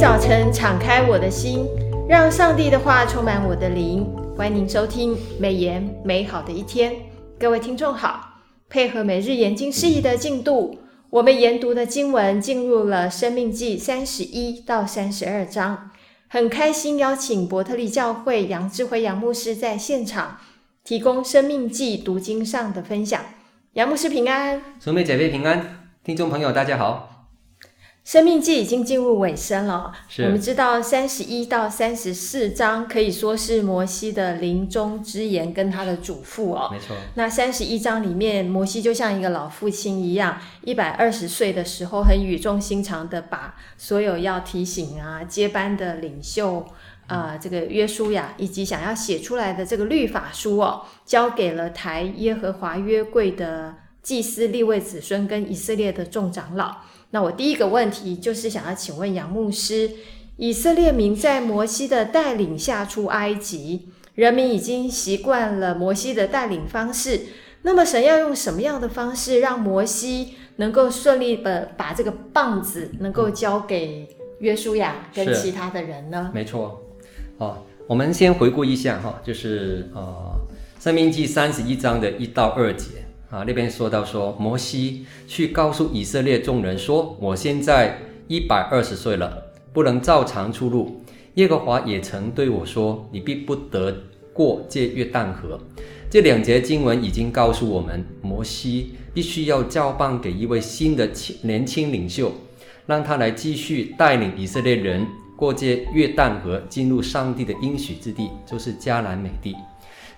[0.00, 1.66] 早晨敞开我的心，
[2.08, 4.06] 让上帝的话充满我的灵。
[4.36, 6.94] 欢迎您收听美言美好的一天，
[7.36, 8.38] 各位听众好。
[8.68, 10.78] 配合每日研经释义的进度，
[11.10, 15.90] 我们研读的经文进入了《生命记》三十一到三十二章。
[16.28, 20.38] 很开心邀请伯特利教会杨智辉杨牧师在现场
[20.84, 23.20] 提供《生命记》读经上的分享。
[23.72, 27.17] 杨牧师平安，兄妹姐妹平安，听众朋友大家好。
[28.08, 29.92] 申命记已经进入尾声了。
[30.20, 36.70] 我们知道三十一到三十四章可以说是摩西的临终之言跟他的嘱咐哦。
[36.72, 36.96] 没错。
[37.16, 46.60] 那三十一章里面，摩西就像一个老父亲一样，一百二十岁的时候，很语重心长的把所有要提醒啊接班的领袖
[47.08, 56.74] 啊、呃，这个约书亚以及想要写出来的这个律法书哦，交给了台耶和华约柜的祭司立位子孙跟以色列的众长老。
[57.10, 59.90] 那我第一个问题就是想要请问杨牧师，
[60.36, 67.20] 以色列民在摩西的带领下出埃及，人民已经习惯了摩西的带领方式。
[67.62, 74.08] 那么神要用什么样的方式让摩西能够顺利的把这个棒子能够交给
[74.40, 76.30] 约书亚跟其他的人呢？
[76.32, 76.80] 没错，
[77.38, 80.40] 好，我们先回顾一下哈，就是呃，
[80.78, 83.07] 申命记三十一章的一到二节。
[83.30, 91.02] 啊，那边说到说，摩西去告诉以色列众人说：“我现在一百二十岁了，不能照常出入。
[91.34, 93.94] 耶和华也曾对我说，你必不得
[94.32, 95.60] 过这约旦河。”
[96.10, 102.32] 这两节经文已经告诉我们，摩西必须要交棒给一位新的青年轻领袖，
[102.86, 105.06] 让他来继续带领以色列人
[105.36, 109.54] 过这约旦河，进入上帝的应许之地，就是迦南美地。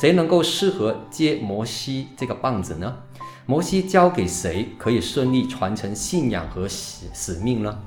[0.00, 2.96] 谁能够适合接摩西这个棒子呢？
[3.46, 7.78] 摩西交给谁可以顺利传承信仰和使使命呢？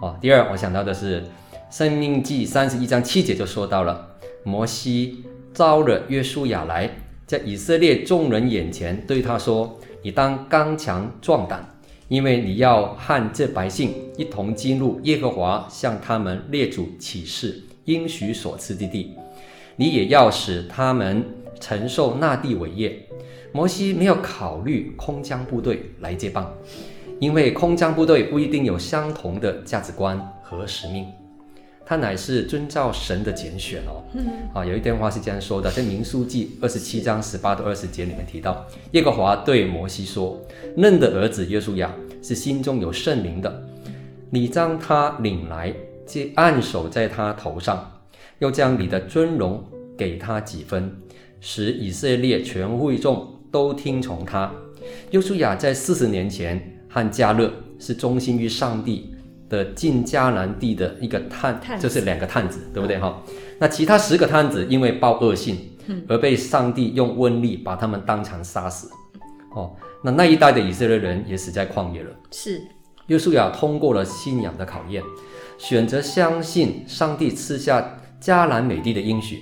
[0.00, 1.20] 哦，第二，我想到的是
[1.70, 4.08] 《生命记》三十一章七节就说到了，
[4.42, 6.90] 摩西召了约书亚来，
[7.26, 11.76] 在以色列众人眼前对他说：“你当刚强壮胆，
[12.08, 19.14] 因为你要和这百姓一同进入耶和华向他们列祖起誓应许所赐之地。”
[19.76, 21.24] 你也要使他们
[21.60, 23.00] 承受那地伟业。
[23.52, 26.52] 摩西没有考虑空降部队来接棒，
[27.20, 31.06] 因为空降部队不一定有相同的价值观和使命。
[31.86, 34.02] 他乃是遵照神的拣选哦。
[34.14, 34.26] 嗯。
[34.52, 40.40] 啊，有一段话是这样说的，在民书记二十七章十八到二十节里面提到，耶和华对摩西说
[40.76, 43.62] ：“嫩的儿子约书亚是心中有圣灵的，
[44.30, 45.72] 你将他领来，
[46.04, 47.88] 接按手在他头上。”
[48.38, 49.64] 又将你的尊荣
[49.96, 50.94] 给他几分，
[51.40, 54.52] 使以色列全会众都听从他。
[55.10, 59.14] 约书亚在四十年前和迦勒是忠心于上帝
[59.48, 63.22] 的进迦南地的一个探，探就是两个探子，对不对哈？
[63.28, 65.56] 嗯、那其他十个探子因为报恶信，
[66.08, 68.90] 而被上帝用瘟疫把他们当场杀死。
[69.54, 72.10] 哦，那那一代的以色列人也死在旷野了。
[72.30, 72.60] 是，
[73.06, 75.02] 约书亚通过了信仰的考验，
[75.56, 78.00] 选择相信上帝赐下。
[78.24, 79.38] 迦南美地的应许，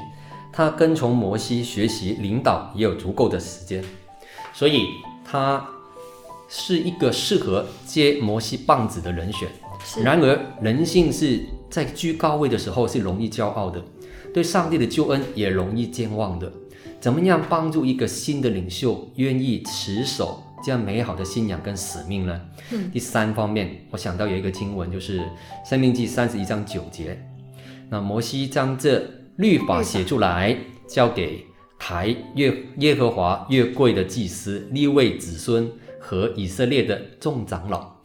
[0.53, 3.85] 他跟从摩西学习领导也有足够的时间，
[4.53, 4.89] 所以
[5.25, 5.65] 他
[6.49, 9.49] 是一个适合接摩西棒子的人选。
[10.03, 13.81] 然而，人性是在居高位的时候是容易骄傲的，
[14.35, 16.53] 对上帝的救恩也容易健忘的。
[17.01, 22.41] 怎么样帮助一个新的领袖愿意持守这样美好的信仰跟使命呢？
[22.71, 25.21] 嗯、第三方面，我想到有一个经文，就是
[25.65, 27.21] 《生命记》三十一章九节。
[27.93, 30.57] 那摩西将这律法写出来，
[30.89, 31.45] 交给
[31.79, 35.71] 台耶耶和华越贵的祭司立位子孙
[36.01, 37.97] 和以色列的众长老。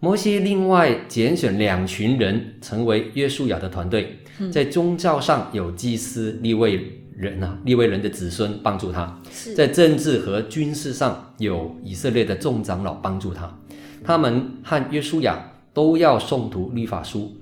[0.00, 4.16] 摩西另外拣选两群人成为约书亚的团队，
[4.50, 9.20] 在宗教上有祭司立位人啊，立位人的子孙帮助他；
[9.54, 13.54] 在政治和军事上有以色列的众长老帮助他。
[14.02, 15.52] 他们和约书亚。
[15.76, 17.36] 都要诵读律法书，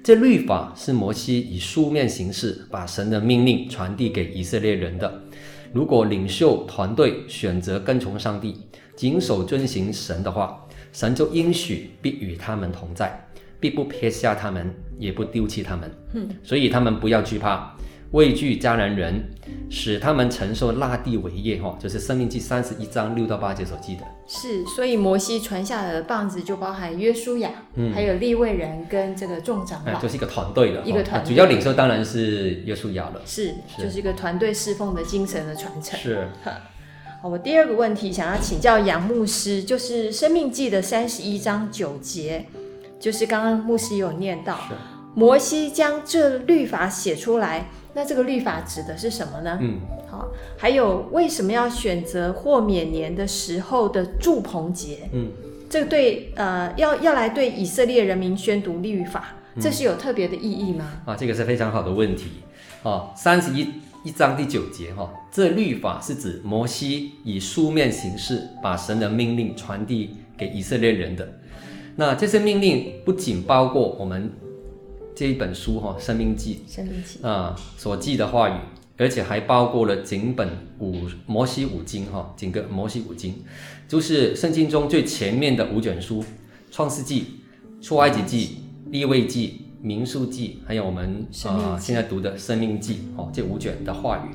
[0.00, 5.12] 这律法是摩西以书面形式把神的命令传递给以色列人的。
[5.72, 8.54] 如果领袖团队选择跟从上帝，
[8.94, 13.26] 谨守遵行神的话，神就应许必与他们同在，
[13.58, 15.90] 必不撇下他们，也不丢弃他们。
[16.44, 17.74] 所以他们不要惧怕。
[18.12, 19.22] 畏惧迦南人，
[19.70, 24.02] 使他们承受那地为业，哈，就是《生命记》三十一章六到八节所记的。
[24.26, 31.32] 是，所以摩西传下来的棒子就包含约书亚，嗯，还有利未人跟这个众长老，就是一个团队的，一个团队。
[31.32, 33.22] 主要领袖当然是约书亚了。
[33.24, 35.96] 是，是就是一个团队侍奉的精神的传承。
[35.96, 36.26] 是。
[37.22, 42.46] 好，我第二个问题想要请教杨牧师，就是《生命记》的三十一章九节，
[42.98, 44.56] 就是刚刚牧师有念到。
[44.68, 44.74] 是
[45.12, 49.58] 摩西将这律法写出来，那这个律法指的是什么呢？
[49.60, 55.08] 嗯，好，还有为什么要选择豁免年的时候的住棚节？
[55.12, 55.30] 嗯，
[55.68, 61.02] 这个对呃，要要来对以色列人民宣读律法，这是有特别的意义吗？
[61.04, 62.26] 啊，这个是非常好的问题。
[62.82, 63.66] 哦，三十一
[64.04, 71.28] 一章第九节哈、哦，这律法是指摩西以书面形式把神的命令传递给以色列人的。
[71.96, 74.32] 那这些命令不仅包括我们
[75.14, 78.54] 这一本书哈、哦，《生命记》生命记啊所记的话语，
[78.96, 80.48] 而且还包括了整本
[80.78, 83.34] 五摩西五经哈、哦，整个摩西五经，
[83.88, 86.22] 就是圣经中最前面的五卷书，
[86.70, 87.20] 《创世纪》、
[87.84, 88.56] 《出埃及记》、
[88.90, 89.48] 《利未记》。
[89.82, 94.28] 民数记，还有我们啊、呃、现在读的生命记哦，这五卷的话语，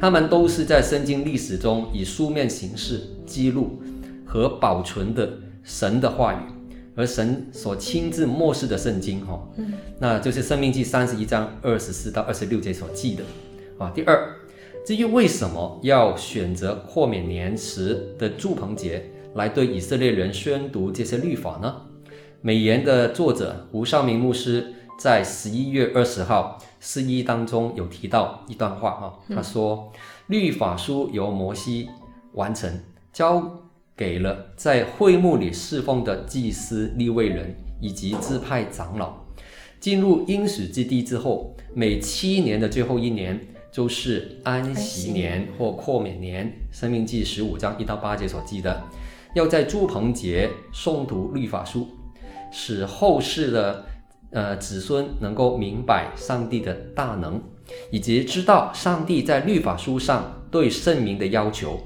[0.00, 3.80] 他们都是在圣经历史中以书面形式记录
[4.26, 5.32] 和保存的
[5.62, 6.38] 神的话语，
[7.00, 9.42] 而神所亲自默示的圣经哈，
[9.98, 13.24] 那就是生命记三十一章二十四到二十六节所记的
[13.78, 13.90] 啊。
[13.94, 14.36] 第二，
[14.84, 21.74] 至于为什么要选择豁免年时的祝棚节来对以色列人宣读这些律法呢？
[22.42, 24.74] 美言的作者吴绍明牧师。
[24.98, 29.90] 在十一月二十号释义当中有提到一段话哈，他说
[30.28, 31.88] ：“律法书由摩西
[32.34, 32.70] 完成，
[33.10, 33.50] 交
[34.00, 39.14] 给了在会幕里侍奉的祭司立位人以及支派长老。
[39.78, 43.38] 进入应许之地之后，每七年的最后一年
[43.70, 46.50] 就是安息年或豁免年。
[46.72, 48.82] 生命记十五章一到八节所记的，
[49.34, 51.86] 要在住棚节诵读律法书，
[52.50, 53.84] 使后世的。”
[54.32, 57.42] 呃，子孙能够明白上帝的大能，
[57.90, 61.76] 以及知道上帝在律法书上对圣民的要求，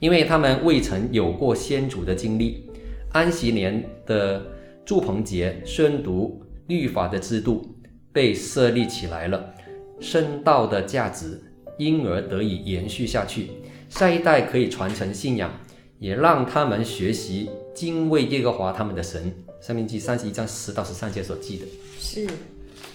[0.00, 2.64] 因为他们未曾有过先祖的经历。
[3.10, 4.42] 安息年的
[4.84, 7.74] 祝棚节宣读律法的制度
[8.12, 9.54] 被设立起来了，
[9.98, 11.40] 圣道的价值
[11.78, 13.48] 因而得以延续下去，
[13.88, 15.50] 下一代可以传承信仰，
[15.98, 19.32] 也让他们学习敬畏耶和华他们的神。
[19.60, 21.66] 申命记三十一章十到十三节所记的。
[21.98, 22.26] 是，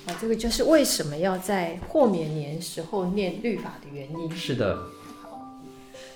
[0.05, 4.31] 啊，这个就是为什么要在豁免年时候念律法的原因。
[4.31, 4.77] 是的。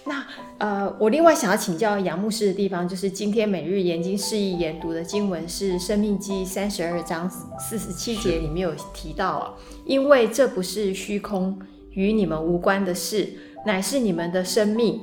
[0.08, 0.26] 好，那
[0.58, 9.54] 呃，我另外想要请教杨牧师的地方，就是今天每日研经释义研读的经文是《生命记》三十二章四十七节里面有提到啊，
[9.86, 11.60] 因为这不是虚空，
[11.92, 13.28] 与你们无关的事，
[13.66, 15.02] 乃是你们的生命。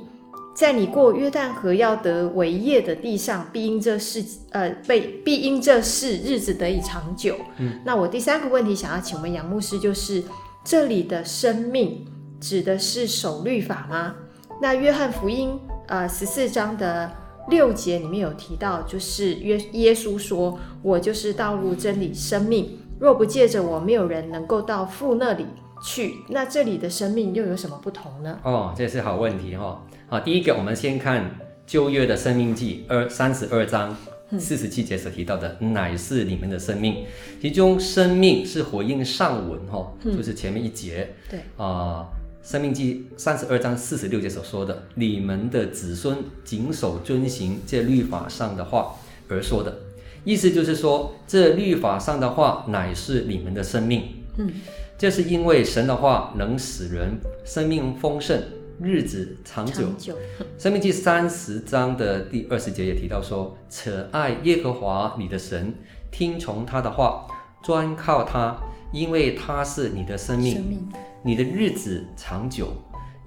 [0.55, 7.35] 在你过约旦河要得为业的地上，必因这事，呃，被必因这事日子得以长久。
[7.57, 10.23] 嗯，那我第三个问题想要请问杨牧师，就是
[10.63, 12.05] 这里的生命
[12.39, 14.15] 指的是守律法吗？
[14.61, 17.11] 那约翰福音呃十四章的
[17.49, 25.45] 六节里面有提到，就是约耶稣说：“我就是道路、真理、生命，若不借着我，没有人能够到父那里
[25.83, 28.39] 去。”那这里的生命又有什么不同呢？
[28.43, 29.81] 哦，这是好问题哈、哦。
[30.07, 31.29] 好，第一个，我们先看
[31.67, 33.95] 旧约的生命记二三十二章
[34.39, 37.05] 四十七节所提到的，乃是你们的生命。
[37.41, 41.13] 其中生命是回应上文哈，就是前面一节。
[41.29, 42.07] 对啊，
[42.45, 48.93] 申命记三十二章四十六节所说的，你们的子孙谨守遵行这律法上的话
[49.27, 49.75] 而说的，
[50.23, 54.03] 意思就是说，这律法上的话乃是你们的生命。
[54.37, 54.53] 嗯，
[54.95, 58.39] 这是因为神的话能使人生命丰盛。
[58.79, 59.85] 日子长久，
[60.59, 65.73] 《生命记》三十章的第二十节也提到说：“且爱耶和华你的神，
[66.11, 67.25] 听从他的话，
[67.63, 68.55] 专靠他，
[68.91, 70.87] 因为他是你的生命，生命
[71.23, 72.73] 你的日子长久，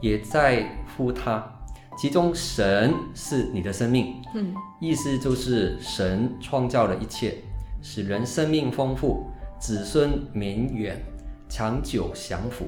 [0.00, 1.44] 也在乎他。
[1.96, 7.38] 其中神是你的生命，嗯，意思就是神创造了一切，
[7.82, 9.26] 使人生命丰富，
[9.58, 11.02] 子孙绵远，
[11.48, 12.66] 长久享福。”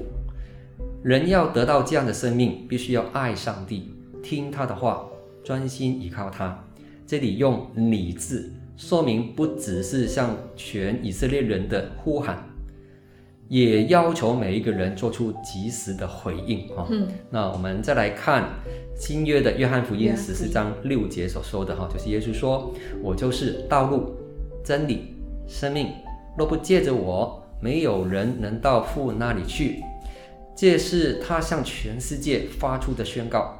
[1.01, 5.05] 人要得到这样的生命，必须要爱上帝，听他的话，
[5.43, 6.61] 专心依靠他。
[7.07, 12.43] 这里用“你”字，说明不只是向全以色列人的呼喊，
[13.51, 16.69] 也要求每一个人做出及时的回应。
[16.69, 18.47] 哈、嗯，那我们再来看
[18.95, 24.15] 新约的约翰福音十四章六节所说的哈，就是耶稣说：“我就是道路、
[24.63, 25.13] 真理、
[25.49, 25.89] 生命，
[26.37, 29.83] 若不借着我，没有人能到父那里去。”
[30.55, 33.57] 这是他向全世界发出的宣告：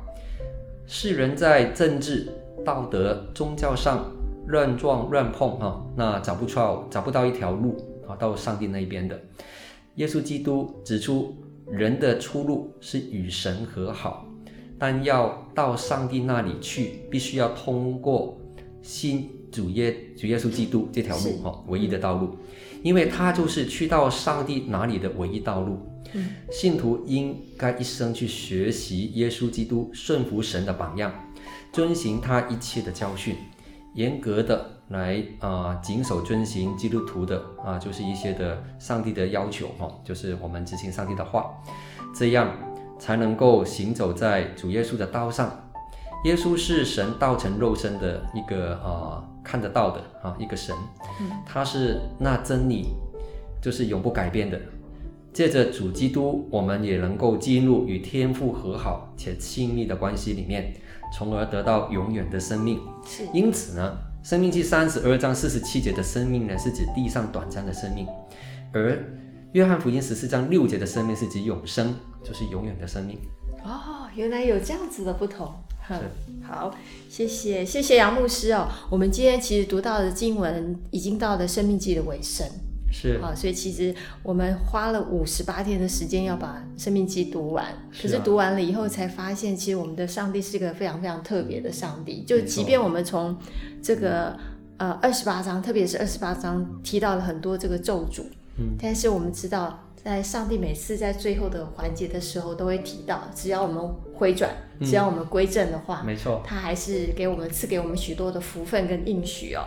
[0.87, 2.29] 世人在政治、
[2.63, 4.09] 道德、宗教上
[4.47, 7.75] 乱撞乱碰，哈，那找不出找不到一条路
[8.07, 9.19] 啊，到上帝那边的。
[9.95, 11.35] 耶稣基督指出，
[11.69, 14.25] 人的出路是与神和好，
[14.79, 18.39] 但要到上帝那里去，必须要通过
[18.81, 22.37] 新主耶主耶稣基督这条路哈，唯一的道路，
[22.81, 25.79] 因为他就是去到上帝哪里的唯一道路。
[26.13, 31.13] 嗯，信徒应该一生去学习耶稣基督顺服神的榜样，
[31.71, 33.35] 遵循他一切的教训，
[33.93, 41.51] 严格的来啊谨守遵行基督徒的啊就是一些的上帝的要求哈，就是我们执行上帝的话，
[42.15, 42.51] 这样
[42.99, 45.49] 才能够行走在主耶稣的道上。
[46.25, 50.75] 耶稣是神道成肉身的一个啊看得到的啊一个神，
[51.45, 52.89] 他是那真理，
[53.59, 54.59] 就是永不改变的。
[55.33, 60.73] 借着主基督，我们也能够进入与天父和好且亲密的关系里面，
[61.17, 62.79] 从而得到永远的生命。
[63.05, 68.05] 是，因此呢，《申命记》三十二章四十七节的生命呢，是指地上短暂的生命；
[68.71, 68.91] 而
[69.53, 73.17] 《约翰福音》十四章六节的生命是指永生，就是永远的生命。
[73.63, 75.51] 哦，原来有这样子的不同。
[75.87, 75.99] 哼，
[76.47, 76.73] 好，
[77.09, 78.67] 谢谢，谢谢杨牧师哦。
[78.91, 82.47] 我们今天其实读到的经文已经到了《生命记》的尾声。
[82.91, 83.19] 是。
[83.21, 87.65] 啊，所以其实我们花了五十八天的时间要把《生命记》读完，
[88.01, 92.23] 可是读完了以后才发现，其实我们的上帝是一个非常非常特别的上帝。
[92.27, 93.37] 就即便我们从
[93.81, 94.37] 这个
[94.77, 98.23] 呃二十八章，特别是二十八章提到了很多这个咒诅，
[98.57, 109.61] 嗯，但是我们知道，在上帝每次在最后的环节的时候，都会提到，只要我们回转，只要我们归正的话，没错，他还是给我们赐给我们许多的福分跟应许哦。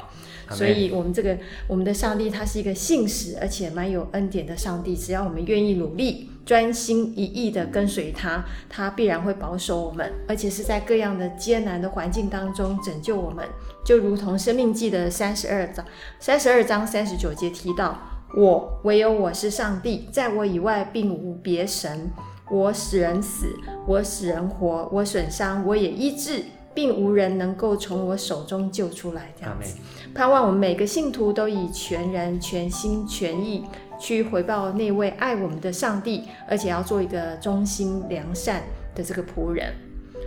[0.51, 4.95] 所以，我们这个我们的上帝，他是一个信实而且蛮有恩典的上帝。
[4.95, 13.47] 只要我们愿意努力、专心一意的跟随他，他必然会保守我们，而且是在各样的艰难的环境当中拯救我们。
[13.87, 15.85] 就如同《生命记》的三十二章
[16.19, 17.99] 三十二章三十九节提到
[18.37, 22.11] ：“我唯有我是上帝，在我以外并无别神。
[22.51, 23.47] 我使人死，
[23.87, 29.77] 我使人活，我损伤，我也医治。”并无人能够从我手中救出来，这样子。
[30.13, 33.65] 盼望我们每个信徒都以全人、全心、全意
[33.97, 39.73] 去回报那位爱我们的上帝，而且要做一个忠心良善的这个仆人。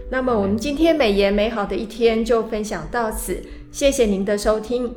[0.10, 4.96] 那么，我们今天美言美好的一天就分享到此，谢谢您的收听。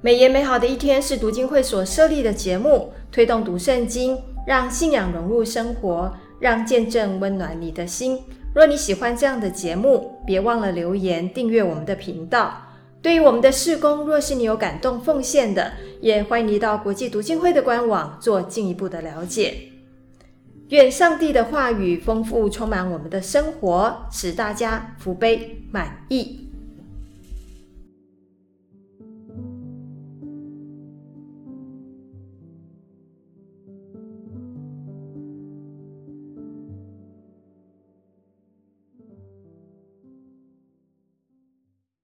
[0.00, 8.20] 美言美好的一天是读经会所设立的节目，推动读圣经，让信仰融入生活，让见证温暖你的心。
[8.54, 12.62] 若你喜欢这样的节目，别忘了留言订阅我们的频道。
[13.02, 19.54] 对于我们的事工，若是你有感动奉献的，也欢迎你到国际读经会的官网做进一步的了解。
[20.68, 26.47] 愿上帝的话语丰富充满我们的生活，使大家福杯满溢。